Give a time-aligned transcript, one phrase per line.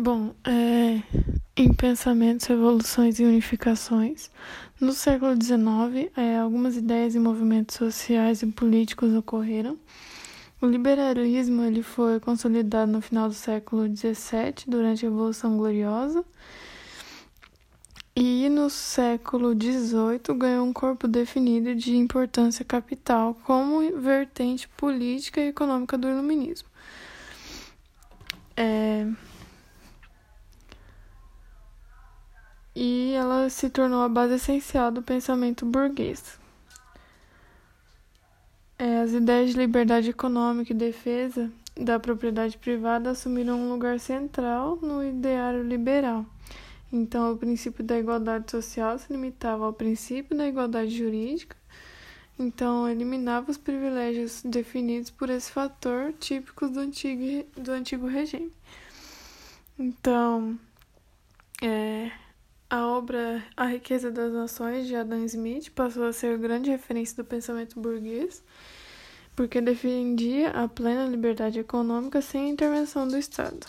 [0.00, 1.02] Bom, é,
[1.56, 4.30] em Pensamentos, Revoluções e Unificações,
[4.80, 9.76] no século XIX, é, algumas ideias e movimentos sociais e políticos ocorreram.
[10.62, 16.24] O liberalismo ele foi consolidado no final do século XVII, durante a Revolução Gloriosa,
[18.14, 25.48] e no século XVIII ganhou um corpo definido de importância capital como vertente política e
[25.48, 26.68] econômica do iluminismo.
[28.56, 29.04] É,
[33.50, 36.38] se tornou a base essencial do pensamento burguês.
[38.78, 44.76] É, as ideias de liberdade econômica e defesa da propriedade privada assumiram um lugar central
[44.82, 46.24] no ideário liberal.
[46.92, 51.56] Então, o princípio da igualdade social se limitava ao princípio da igualdade jurídica,
[52.38, 58.52] então eliminava os privilégios definidos por esse fator típicos do antigo, do antigo regime.
[59.78, 60.58] Então,
[61.62, 62.10] é,
[62.70, 67.24] a obra A Riqueza das Nações, de Adam Smith, passou a ser grande referência do
[67.24, 68.42] pensamento burguês,
[69.34, 73.66] porque defendia a plena liberdade econômica sem intervenção do Estado.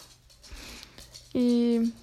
[1.33, 1.93] E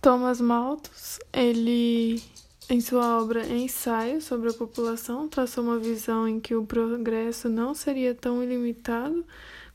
[0.00, 2.22] Thomas Malthus, ele,
[2.68, 7.74] em sua obra Ensaio sobre a População, traçou uma visão em que o progresso não
[7.74, 9.24] seria tão ilimitado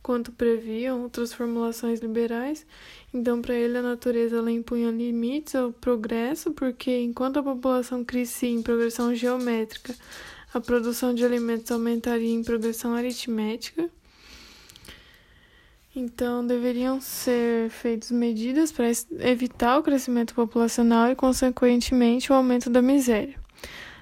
[0.04, 2.66] quanto previam outras formulações liberais.
[3.14, 8.50] Então, para ele, a natureza ela impunha limites ao progresso, porque enquanto a população crescia
[8.50, 9.96] em progressão geométrica,
[10.54, 13.90] a produção de alimentos aumentaria em progressão aritmética.
[15.94, 18.86] Então, deveriam ser feitas medidas para
[19.20, 23.36] evitar o crescimento populacional e, consequentemente, o aumento da miséria.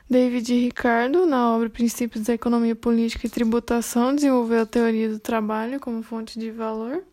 [0.07, 5.79] David Ricardo, na obra Princípios da Economia Política e Tributação, desenvolveu a teoria do trabalho
[5.79, 7.03] como fonte de valor,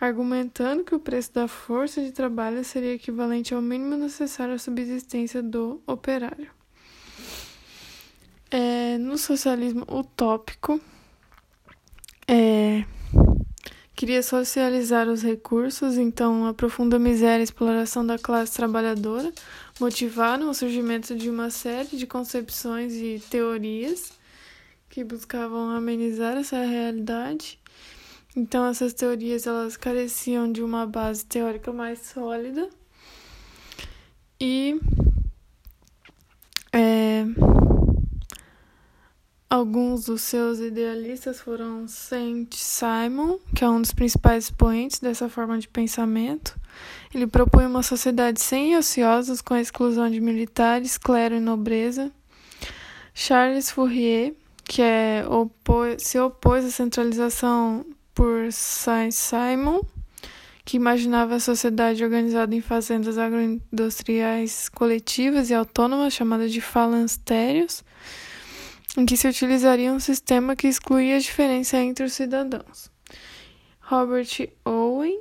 [0.00, 5.42] argumentando que o preço da força de trabalho seria equivalente ao mínimo necessário à subsistência
[5.42, 6.48] do operário.
[8.50, 10.80] É, no socialismo utópico,
[12.26, 12.84] é,
[14.00, 16.54] queria socializar os recursos, então a
[16.98, 19.30] miséria e exploração da classe trabalhadora,
[19.78, 24.10] motivaram o surgimento de uma série de concepções e teorias
[24.88, 27.60] que buscavam amenizar essa realidade.
[28.34, 32.70] Então essas teorias elas careciam de uma base teórica mais sólida
[34.40, 34.80] e
[36.72, 37.26] é,
[39.50, 45.58] Alguns dos seus idealistas foram Saint Simon, que é um dos principais expoentes dessa forma
[45.58, 46.56] de pensamento.
[47.12, 52.12] Ele propunha uma sociedade sem ociosos, com a exclusão de militares, clero e nobreza.
[53.12, 55.24] Charles Fourier, que é,
[55.98, 57.84] se opôs à centralização
[58.14, 59.80] por Saint Simon,
[60.64, 67.82] que imaginava a sociedade organizada em fazendas agroindustriais coletivas e autônomas, chamadas de falancérios
[68.96, 72.90] em que se utilizaria um sistema que excluía a diferença entre os cidadãos.
[73.80, 75.20] Robert Owen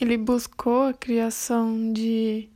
[0.00, 2.48] ele buscou a criação de,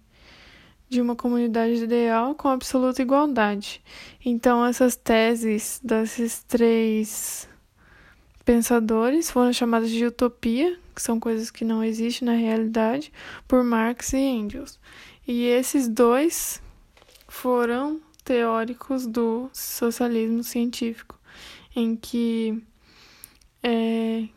[0.89, 3.83] de uma comunidade ideal com absoluta igualdade.
[4.25, 7.49] Então, essas teses desses três
[8.45, 13.13] pensadores foram chamadas de utopia, que são coisas que não existem na realidade,
[13.49, 14.79] por Marx e Engels.
[15.27, 16.63] E esses dois
[17.27, 21.19] foram teóricos do socialismo científico,
[21.75, 22.63] em que
[23.63, 24.29] é,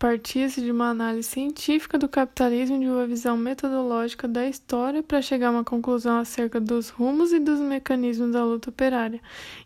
[0.00, 5.20] partia-se de uma análise científica do capitalismo e de uma visão metodológica da história para
[5.20, 9.20] chegar a uma conclusão acerca dos rumos e dos mecanismos da luta operária.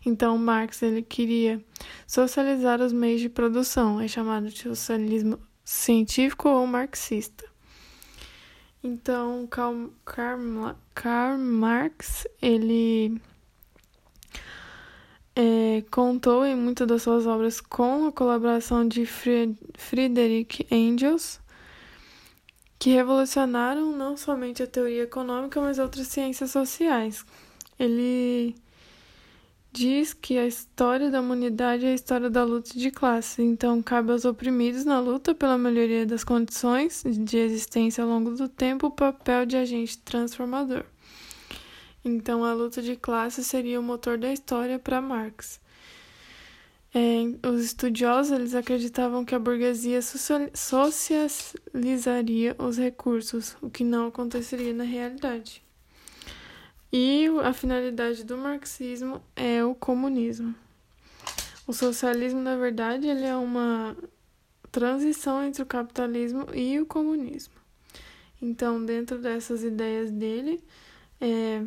[0.05, 1.63] Então, Marx ele queria
[2.05, 7.45] socializar os meios de produção, é chamado de socialismo científico ou marxista.
[8.83, 13.21] Então, Karl, Karl, Karl Marx ele
[15.35, 21.39] é, contou em muitas das suas obras com a colaboração de Friedrich Engels,
[22.79, 27.25] que revolucionaram não somente a teoria econômica, mas outras ciências sociais.
[27.77, 28.55] Ele
[29.73, 34.13] diz que a história da humanidade é a história da luta de classes, então cabe
[34.13, 38.91] aos oprimidos na luta pela melhoria das condições de existência ao longo do tempo o
[38.91, 40.85] papel de agente transformador.
[42.07, 45.59] Então, a luta de classes seria o motor da história para Marx.
[46.93, 49.99] É, os estudiosos eles acreditavam que a burguesia
[50.53, 55.63] socializaria os recursos, o que não aconteceria na realidade.
[56.93, 60.53] E a finalidade do marxismo é o comunismo.
[61.67, 63.97] O socialismo, na verdade, ele é uma
[64.71, 67.55] transição entre o capitalismo e o comunismo.
[68.39, 70.63] Então, dentro dessas ideias dele,
[71.19, 71.65] é,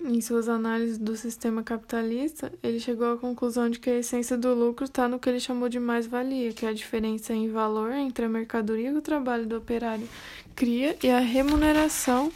[0.00, 4.52] em suas análises do sistema capitalista, ele chegou à conclusão de que a essência do
[4.54, 8.24] lucro está no que ele chamou de mais-valia, que é a diferença em valor entre
[8.24, 10.08] a mercadoria que o trabalho do operário
[10.54, 12.32] cria e a remuneração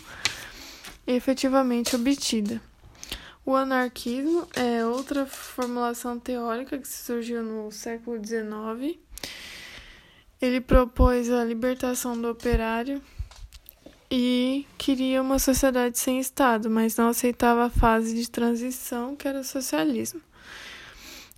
[1.06, 2.60] efetivamente obtida.
[3.44, 8.98] O anarquismo é outra formulação teórica que surgiu no século XIX.
[10.40, 13.02] Ele propôs a libertação do operário
[14.10, 19.40] e queria uma sociedade sem Estado, mas não aceitava a fase de transição que era
[19.40, 20.20] o socialismo.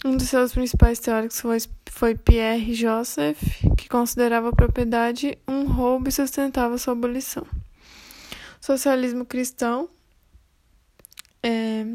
[0.05, 1.59] Um dos seus principais teóricos foi,
[1.91, 3.41] foi Pierre Joseph,
[3.77, 7.47] que considerava a propriedade um roubo e sustentava sua abolição.
[8.61, 9.89] Socialismo cristão
[11.43, 11.87] é,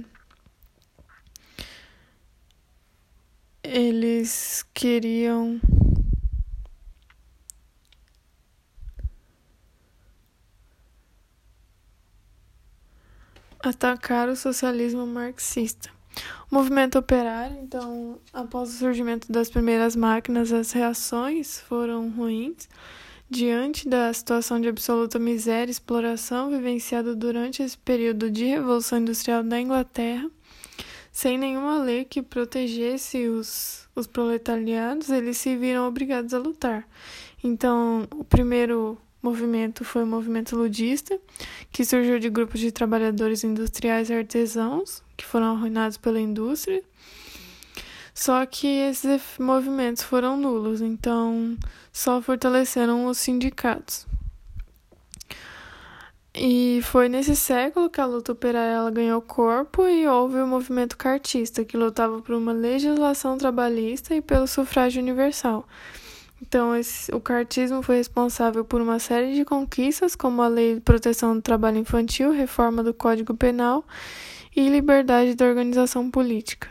[3.63, 5.59] eles queriam
[13.69, 15.89] atacar o socialismo marxista.
[16.49, 22.69] O movimento operário, então, após o surgimento das primeiras máquinas, as reações foram ruins.
[23.27, 29.43] Diante da situação de absoluta miséria e exploração vivenciada durante esse período de Revolução Industrial
[29.43, 30.29] da Inglaterra,
[31.11, 36.87] sem nenhuma lei que protegesse os, os proletariados, eles se viram obrigados a lutar.
[37.43, 41.19] Então, o primeiro movimento foi o movimento ludista,
[41.71, 46.83] que surgiu de grupos de trabalhadores industriais e artesãos, que foram arruinados pela indústria.
[48.13, 51.57] Só que esses movimentos foram nulos, então
[51.91, 54.05] só fortaleceram os sindicatos.
[56.37, 61.65] E foi nesse século que a luta operária ganhou corpo e houve o movimento cartista,
[61.65, 65.65] que lutava por uma legislação trabalhista e pelo sufrágio universal.
[66.41, 70.81] Então, esse, o cartismo foi responsável por uma série de conquistas, como a Lei de
[70.81, 73.83] Proteção do Trabalho Infantil, reforma do Código Penal
[74.55, 76.69] e liberdade da organização política.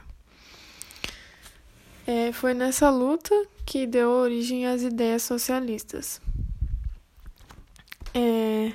[2.06, 3.34] É, foi nessa luta
[3.64, 6.20] que deu origem às ideias socialistas.
[8.12, 8.72] É,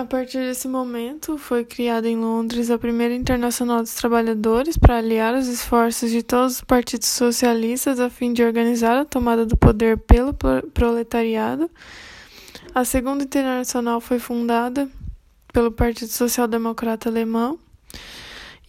[0.00, 5.34] a partir desse momento, foi criada em Londres a primeira Internacional dos Trabalhadores para aliar
[5.34, 9.98] os esforços de todos os partidos socialistas a fim de organizar a tomada do poder
[9.98, 10.32] pelo
[10.72, 11.70] proletariado.
[12.74, 14.90] A segunda Internacional foi fundada
[15.52, 17.58] pelo Partido Social Democrata Alemão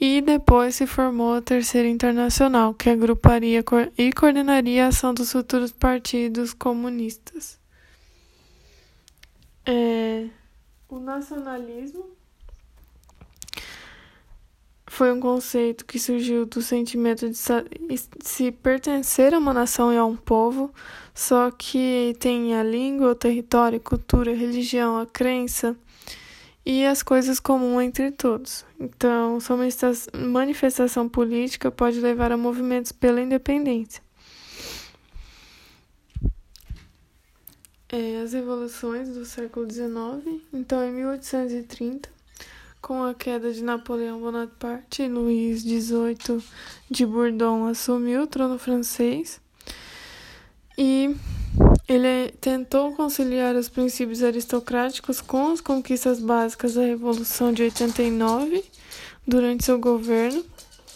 [0.02, 3.64] e depois se formou a Terceira Internacional, que agruparia
[3.98, 7.58] e coordenaria a ação dos futuros partidos comunistas.
[9.66, 10.41] É...
[10.92, 12.06] O nacionalismo
[14.88, 17.38] foi um conceito que surgiu do sentimento de
[18.20, 20.70] se pertencer a uma nação e a um povo,
[21.16, 25.78] só que tem a língua, o território, a cultura, a religião, a crença
[26.66, 28.66] e as coisas comuns entre todos.
[28.78, 29.58] Então, sua
[30.14, 34.04] manifestação política pode levar a movimentos pela independência.
[37.92, 40.42] É, as revoluções do século XIX.
[40.54, 42.10] Então, em 1830,
[42.82, 46.42] com a queda de Napoleão Bonaparte, Luís XVIII
[46.90, 49.40] de Bourbon assumiu o trono francês
[50.78, 51.16] e
[51.88, 58.64] ele tentou conciliar os princípios aristocráticos com as conquistas básicas da Revolução de 89
[59.28, 60.44] durante seu governo.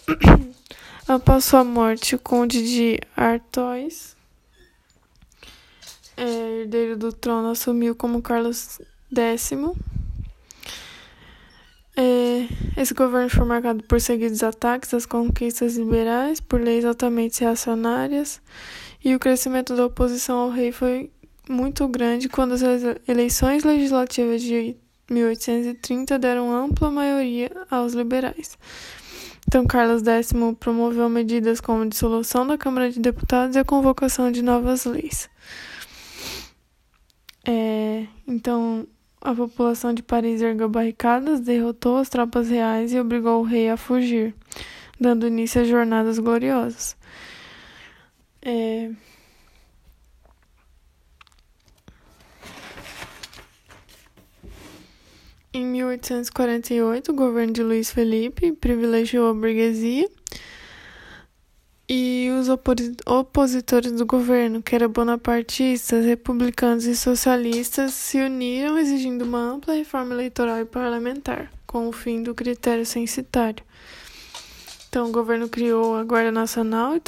[1.07, 4.15] Após sua morte, o Conde de Artois
[6.17, 8.79] é, herdeiro do trono, assumiu como Carlos
[9.13, 9.51] X.
[11.97, 18.41] É, esse governo foi marcado por seguidos ataques às conquistas liberais, por leis altamente reacionárias,
[19.03, 21.09] e o crescimento da oposição ao rei foi
[21.47, 22.61] muito grande quando as
[23.07, 24.75] eleições legislativas de
[25.09, 28.57] 1830 deram ampla maioria aos liberais.
[29.47, 34.31] Então, Carlos X promoveu medidas como a dissolução da Câmara de Deputados e a convocação
[34.31, 35.29] de novas leis.
[38.27, 38.87] Então,
[39.21, 43.77] a população de Paris ergueu barricadas, derrotou as tropas reais e obrigou o rei a
[43.77, 44.33] fugir,
[44.99, 46.97] dando início às jornadas gloriosas.
[48.41, 48.91] É,
[55.55, 60.05] Em 1848, o governo de Luiz Felipe privilegiou a burguesia
[61.87, 69.39] e os opositores do governo, que eram bonapartistas, republicanos e socialistas, se uniram exigindo uma
[69.39, 73.63] ampla reforma eleitoral e parlamentar, com o fim do critério censitário.
[74.89, 77.01] Então, o governo criou a Guarda Nacional e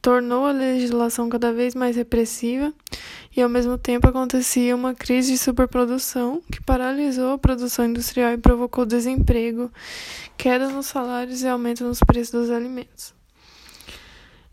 [0.00, 2.72] tornou a legislação cada vez mais repressiva,
[3.36, 8.38] e ao mesmo tempo acontecia uma crise de superprodução que paralisou a produção industrial e
[8.38, 9.70] provocou desemprego,
[10.38, 13.15] queda nos salários e aumento nos preços dos alimentos.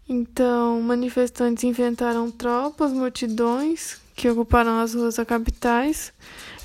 [0.07, 6.13] Então, manifestantes inventaram tropas, multidões que ocuparam as ruas da capitais,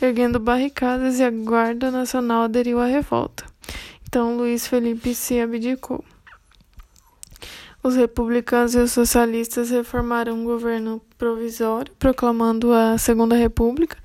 [0.03, 3.45] erguendo barricadas e a Guarda Nacional aderiu à revolta.
[4.07, 6.05] Então, Luiz Felipe se abdicou.
[7.83, 13.97] Os republicanos e os socialistas reformaram um governo provisório, proclamando a Segunda República,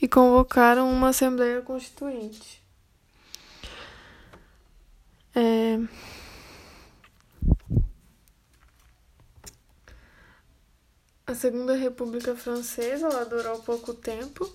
[0.00, 2.60] e convocaram uma Assembleia Constituinte.
[5.34, 5.78] É...
[11.32, 14.46] A Segunda República Francesa ela durou pouco tempo.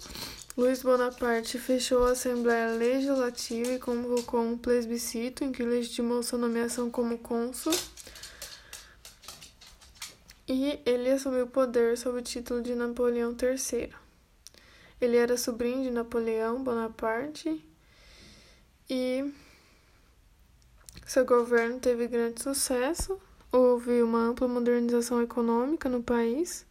[0.56, 6.92] Luiz Bonaparte fechou a Assembleia Legislativa e convocou um plebiscito em que legitimou sua nomeação
[6.92, 7.74] como cônsul.
[10.48, 13.92] E ele assumiu o poder sob o título de Napoleão III.
[15.02, 17.60] Ele era sobrinho de Napoleão Bonaparte
[18.88, 19.34] e
[21.08, 23.20] seu governo teve grande sucesso.
[23.52, 26.68] Houve uma ampla modernização econômica no país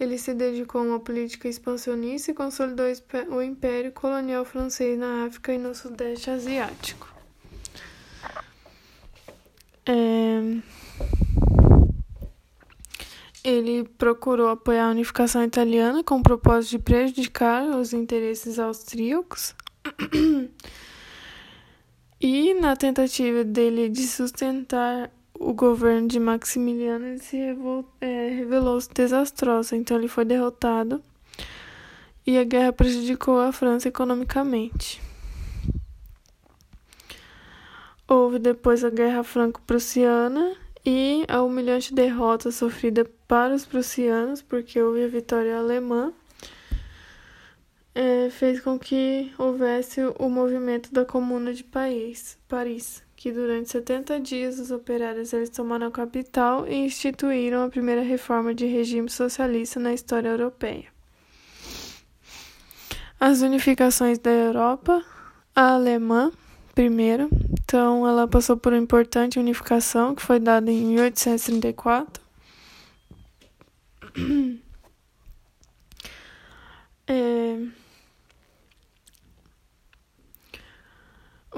[0.00, 2.86] ele se dedicou a uma política expansionista e consolidou
[3.28, 7.06] o império colonial francês na África e no Sudeste Asiático.
[9.84, 10.40] É...
[13.44, 19.54] Ele procurou apoiar a unificação italiana com o propósito de prejudicar os interesses austríacos.
[22.18, 25.10] e na tentativa dele de sustentar
[25.60, 27.36] governo de Maximiliano se
[28.00, 31.02] é, revelou desastroso, então ele foi derrotado
[32.26, 35.02] e a guerra prejudicou a França economicamente.
[38.08, 45.04] Houve depois a Guerra Franco-Prussiana e a humilhante derrota sofrida para os prussianos, porque houve
[45.04, 46.10] a vitória alemã,
[48.40, 52.38] fez com que houvesse o movimento da Comuna de Paris.
[52.48, 58.00] Paris que durante 70 dias os operários eles tomaram a capital e instituíram a primeira
[58.00, 60.86] reforma de regime socialista na história europeia.
[63.20, 65.04] As unificações da Europa,
[65.54, 66.32] a alemã,
[66.74, 67.28] primeiro,
[67.62, 72.22] então ela passou por uma importante unificação que foi dada em 1834.
[77.06, 77.58] É,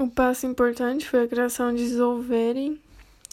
[0.03, 2.77] Um passo importante foi a criação de Zollverein,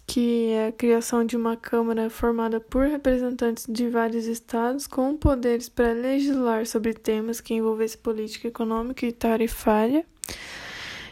[0.06, 5.68] que é a criação de uma Câmara formada por representantes de vários estados com poderes
[5.68, 10.06] para legislar sobre temas que envolvessem política econômica e tarifária.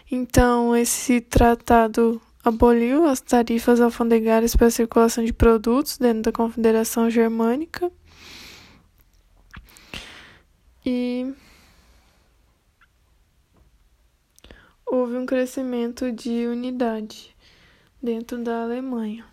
[0.09, 7.11] Então, esse tratado aboliu as tarifas alfandegárias para a circulação de produtos dentro da Confederação
[7.11, 7.91] Germânica.
[10.87, 11.35] E
[14.91, 17.37] houve um crescimento de unidade
[18.03, 19.27] dentro da Alemanha.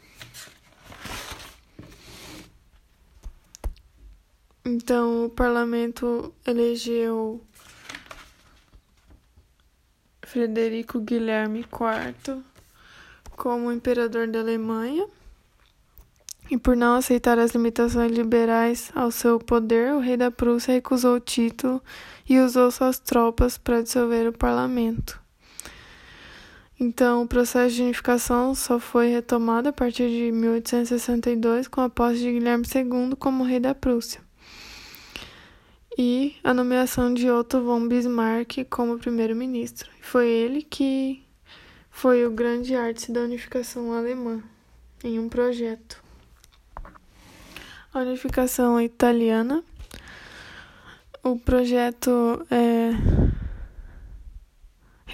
[4.66, 7.42] Então, o parlamento elegeu
[10.22, 12.44] Frederico Guilherme IV
[13.38, 15.08] como imperador da Alemanha.
[16.52, 21.16] E por não aceitar as limitações liberais ao seu poder, o rei da Prússia recusou
[21.16, 21.82] o título
[22.28, 25.24] e usou suas tropas para dissolver o parlamento.
[26.80, 32.20] Então, o processo de unificação só foi retomado a partir de 1862 com a posse
[32.20, 34.26] de Guilherme II como rei da Prússia
[35.98, 39.90] e a nomeação de Otto von Bismarck como primeiro-ministro.
[40.02, 41.24] Foi ele que
[41.90, 44.44] foi o grande arte da unificação alemã
[45.04, 46.04] em um projeto.
[47.94, 49.64] A unificação italiana.
[51.24, 52.92] O projeto é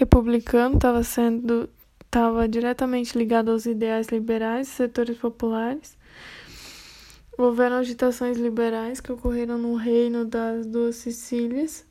[0.02, 1.68] republicano estava sendo
[2.04, 5.96] estava diretamente ligado aos ideais liberais e setores populares.
[7.38, 11.86] Houveram agitações liberais que ocorreram no reino das duas Sicílias,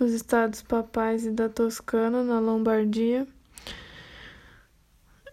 [0.00, 3.24] nos estados papais e da Toscana, na Lombardia.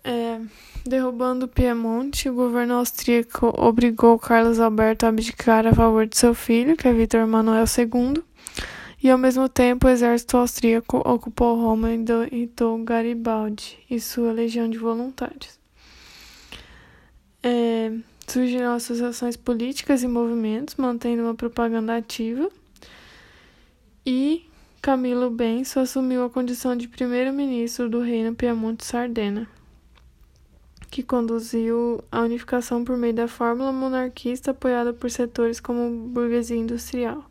[0.04, 0.40] É,
[0.86, 6.36] derrubando o Piemonte, o governo austríaco obrigou Carlos Alberto a abdicar a favor de seu
[6.36, 8.24] filho, que é Vítor Manuel II
[9.02, 14.70] e ao mesmo tempo o exército austríaco ocupou Roma e deitou Garibaldi e sua legião
[14.70, 15.58] de voluntários.
[17.42, 17.94] É,
[18.28, 22.50] surgiram associações políticas e movimentos, mantendo uma propaganda ativa,
[24.06, 24.46] e
[24.82, 29.48] Camilo Benso assumiu a condição de primeiro-ministro do reino Piemonte-Sardena.
[30.92, 37.30] que conduziu à unificação por meio da fórmula monarquista apoiada por setores como burguesia industrial.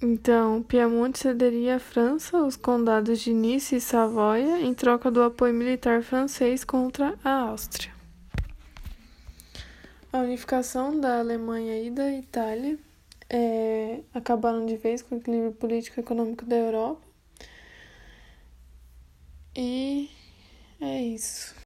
[0.00, 5.54] Então, Piemonte cederia à França os condados de Nice e Savoia em troca do apoio
[5.54, 7.94] militar francês contra a Áustria.
[10.12, 12.78] A unificação da Alemanha e da Itália
[13.28, 17.02] é, acabaram de vez com o equilíbrio político e econômico da Europa.
[19.54, 20.10] E
[20.80, 21.54] é isso.